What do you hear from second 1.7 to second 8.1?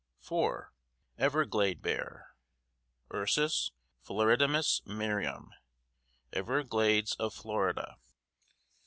BEAR: Ursus floridanus Merriam. Everglades of Florida.